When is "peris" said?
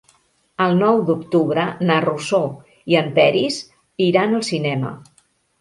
3.19-3.61